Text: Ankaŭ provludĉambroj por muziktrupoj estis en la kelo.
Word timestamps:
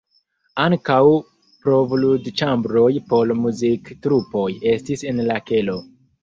Ankaŭ 0.61 1.01
provludĉambroj 1.65 2.87
por 3.13 3.35
muziktrupoj 3.43 4.47
estis 4.73 5.07
en 5.13 5.23
la 5.29 5.39
kelo. 5.53 5.79